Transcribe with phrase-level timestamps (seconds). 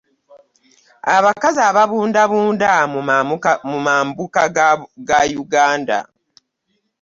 [1.15, 2.67] Abakazi ababundabunda
[3.69, 4.41] mu mambuka
[5.07, 5.97] ga Uganda.